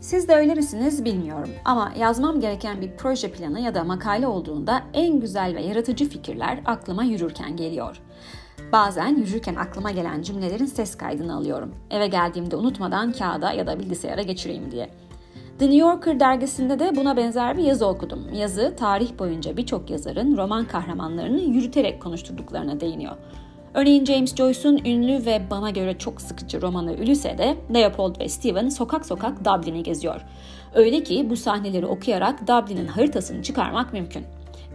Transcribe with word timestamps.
Siz 0.00 0.28
de 0.28 0.34
öyle 0.34 0.54
misiniz 0.54 1.04
bilmiyorum 1.04 1.50
ama 1.64 1.92
yazmam 1.98 2.40
gereken 2.40 2.80
bir 2.80 2.90
proje 2.96 3.32
planı 3.32 3.60
ya 3.60 3.74
da 3.74 3.84
makale 3.84 4.26
olduğunda 4.26 4.82
en 4.94 5.20
güzel 5.20 5.54
ve 5.54 5.62
yaratıcı 5.62 6.08
fikirler 6.08 6.60
aklıma 6.66 7.04
yürürken 7.04 7.56
geliyor. 7.56 8.00
Bazen 8.72 9.16
yürürken 9.16 9.54
aklıma 9.54 9.90
gelen 9.90 10.22
cümlelerin 10.22 10.66
ses 10.66 10.96
kaydını 10.96 11.36
alıyorum. 11.36 11.74
Eve 11.90 12.06
geldiğimde 12.06 12.56
unutmadan 12.56 13.12
kağıda 13.12 13.52
ya 13.52 13.66
da 13.66 13.78
bilgisayara 13.78 14.22
geçireyim 14.22 14.70
diye. 14.70 14.90
The 15.58 15.64
New 15.64 15.80
Yorker 15.80 16.20
dergisinde 16.20 16.78
de 16.78 16.96
buna 16.96 17.16
benzer 17.16 17.56
bir 17.56 17.62
yazı 17.62 17.86
okudum. 17.86 18.34
Yazı 18.34 18.76
tarih 18.76 19.18
boyunca 19.18 19.56
birçok 19.56 19.90
yazarın 19.90 20.36
roman 20.36 20.64
kahramanlarını 20.64 21.40
yürüterek 21.40 22.02
konuşturduklarına 22.02 22.80
değiniyor. 22.80 23.16
Örneğin 23.74 24.04
James 24.04 24.34
Joyce'un 24.36 24.80
ünlü 24.84 25.26
ve 25.26 25.42
bana 25.50 25.70
göre 25.70 25.98
çok 25.98 26.20
sıkıcı 26.20 26.62
romanı 26.62 26.92
Ulysse'de 26.92 27.56
Leopold 27.74 28.20
ve 28.20 28.28
Stephen 28.28 28.68
sokak 28.68 29.06
sokak 29.06 29.44
Dublin'i 29.44 29.82
geziyor. 29.82 30.20
Öyle 30.74 31.02
ki 31.02 31.30
bu 31.30 31.36
sahneleri 31.36 31.86
okuyarak 31.86 32.48
Dublin'in 32.48 32.86
haritasını 32.86 33.42
çıkarmak 33.42 33.92
mümkün. 33.92 34.24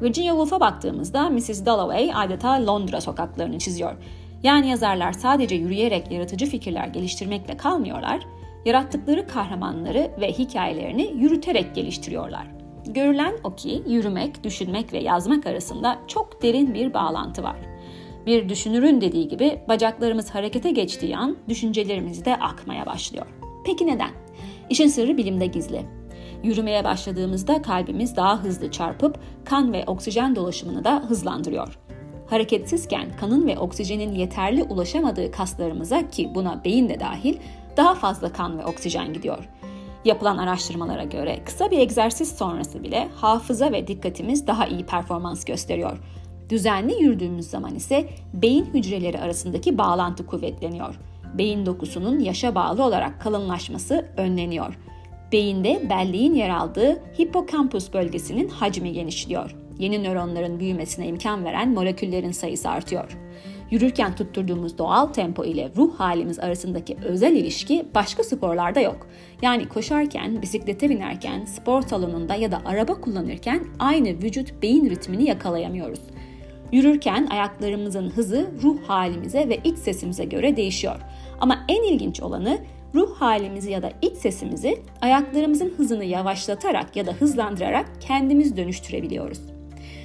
Virginia 0.02 0.30
Woolf'a 0.30 0.59
baktığımızda 0.59 1.30
Mrs. 1.30 1.66
Dalloway 1.66 2.12
adeta 2.16 2.67
Londra 2.67 3.02
sokaklarını 3.02 3.59
çiziyor. 3.59 3.95
Yani 4.44 4.70
yazarlar 4.70 5.14
sadece 5.14 5.55
yürüyerek 5.55 6.12
yaratıcı 6.12 6.45
fikirler 6.45 6.88
geliştirmekle 6.88 7.58
kalmıyorlar, 7.58 8.20
yarattıkları 8.66 9.27
kahramanları 9.27 10.12
ve 10.20 10.31
hikayelerini 10.31 11.14
yürüterek 11.16 11.75
geliştiriyorlar. 11.75 12.48
Görülen 12.88 13.34
o 13.44 13.55
ki 13.55 13.84
yürümek, 13.88 14.44
düşünmek 14.44 14.94
ve 14.94 14.98
yazmak 14.98 15.48
arasında 15.48 16.00
çok 16.08 16.41
derin 16.41 16.73
bir 16.73 16.94
bağlantı 16.94 17.44
var. 17.44 17.75
Bir 18.26 18.50
düşünürün 18.50 19.02
dediği 19.02 19.28
gibi 19.28 19.60
bacaklarımız 19.68 20.30
harekete 20.30 20.72
geçtiği 20.72 21.18
an 21.18 21.38
düşüncelerimiz 21.50 22.26
de 22.26 22.36
akmaya 22.36 22.86
başlıyor. 22.86 23.26
Peki 23.66 23.88
neden? 23.88 24.12
İşin 24.70 24.88
sırrı 24.88 25.17
bilimde 25.17 25.45
gizli. 25.45 25.82
Yürümeye 26.44 26.84
başladığımızda 26.84 27.62
kalbimiz 27.62 28.16
daha 28.16 28.44
hızlı 28.44 28.72
çarpıp 28.72 29.20
kan 29.45 29.73
ve 29.73 29.84
oksijen 29.88 30.36
dolaşımını 30.36 30.84
da 30.84 31.04
hızlandırıyor. 31.08 31.80
Hareketsizken 32.30 33.17
kanın 33.20 33.48
ve 33.48 33.58
oksijenin 33.59 34.12
yeterli 34.12 34.64
ulaşamadığı 34.64 35.32
kaslarımıza 35.32 36.10
ki 36.10 36.32
buna 36.36 36.64
beyin 36.64 36.89
de 36.89 37.00
dahil 37.00 37.38
daha 37.78 37.95
fazla 37.95 38.34
kan 38.34 38.60
ve 38.60 38.66
oksijen 38.66 39.14
gidiyor. 39.14 39.50
Yapılan 40.06 40.38
araştırmalara 40.38 41.04
göre 41.04 41.39
kısa 41.45 41.72
bir 41.72 41.80
egzersiz 41.80 42.38
sonrası 42.38 42.84
bile 42.84 43.08
hafıza 43.16 43.72
ve 43.72 43.88
dikkatimiz 43.88 44.48
daha 44.48 44.67
iyi 44.67 44.86
performans 44.86 45.45
gösteriyor. 45.45 45.98
Düzenli 46.50 47.04
yürüdüğümüz 47.04 47.48
zaman 47.48 47.76
ise 47.76 48.10
beyin 48.34 48.66
hücreleri 48.66 49.20
arasındaki 49.20 49.78
bağlantı 49.78 50.26
kuvvetleniyor. 50.26 51.00
Beyin 51.38 51.66
dokusunun 51.66 52.20
yaşa 52.20 52.56
bağlı 52.56 52.84
olarak 52.84 53.22
kalınlaşması 53.22 54.06
önleniyor. 54.18 54.78
Beyinde 55.32 55.82
belleğin 55.90 56.34
yer 56.34 56.50
aldığı 56.50 57.02
hipokampus 57.20 57.94
bölgesinin 57.94 58.50
hacmi 58.50 58.94
genişliyor. 58.94 59.56
Yeni 59.80 60.04
nöronların 60.04 60.60
büyümesine 60.60 61.08
imkan 61.08 61.46
veren 61.46 61.73
moleküllerin 61.73 62.32
sayısı 62.32 62.70
artıyor. 62.70 63.18
Yürürken 63.72 64.16
tutturduğumuz 64.16 64.78
doğal 64.78 65.06
tempo 65.06 65.46
ile 65.46 65.72
ruh 65.78 66.00
halimiz 66.00 66.40
arasındaki 66.40 66.98
özel 67.06 67.36
ilişki 67.36 67.86
başka 67.96 68.23
sporlarda 68.23 68.80
yok. 68.80 69.08
Yani 69.42 69.70
koşarken, 69.70 70.42
bisiklete 70.42 70.90
binerken, 70.90 71.46
spor 71.46 71.82
salonunda 71.82 72.36
ya 72.36 72.52
da 72.52 72.62
araba 72.66 72.94
kullanırken 73.02 73.64
aynı 73.80 74.10
vücut 74.10 74.62
beyin 74.62 74.90
ritmini 74.90 75.28
yakalayamıyoruz. 75.28 76.00
Yürürken 76.76 77.28
ayaklarımızın 77.31 78.09
hızı 78.09 78.48
ruh 78.64 78.78
halimize 78.88 79.50
ve 79.50 79.58
iç 79.64 79.78
sesimize 79.78 80.26
göre 80.26 80.56
değişiyor. 80.58 81.00
Ama 81.40 81.66
en 81.70 81.84
ilginç 81.84 82.22
olanı 82.22 82.58
ruh 82.95 83.16
halimizi 83.16 83.72
ya 83.72 83.82
da 83.82 83.92
iç 84.02 84.14
sesimizi 84.14 84.78
ayaklarımızın 85.02 85.73
hızını 85.78 86.06
yavaşlatarak 86.06 86.95
ya 86.95 87.06
da 87.06 87.12
hızlandırarak 87.12 87.86
kendimiz 87.99 88.58
dönüştürebiliyoruz. 88.58 89.39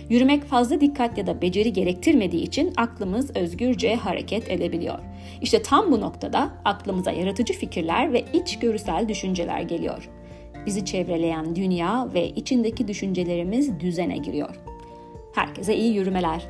Yürümek 0.09 0.45
fazla 0.45 0.81
dikkat 0.81 1.19
ya 1.19 1.27
da 1.27 1.43
beceri 1.43 1.73
gerektirmediği 1.73 2.43
için 2.43 2.73
aklımız 2.77 3.37
özgürce 3.37 3.95
hareket 3.95 4.51
edebiliyor. 4.51 4.99
İşte 5.43 5.63
tam 5.63 5.93
bu 5.93 6.01
noktada 6.01 6.51
aklımıza 6.65 7.11
yaratıcı 7.11 7.53
fikirler 7.55 8.13
ve 8.13 8.25
içgörüsel 8.33 9.09
düşünceler 9.09 9.61
geliyor. 9.61 10.09
Bizi 10.67 10.85
çevreleyen 10.85 11.57
dünya 11.57 12.09
ve 12.15 12.29
içindeki 12.29 12.89
düşüncelerimiz 12.89 13.81
düzene 13.81 14.17
giriyor. 14.17 14.57
Herkese 15.35 15.77
iyi 15.77 15.95
yürümeler. 15.95 16.47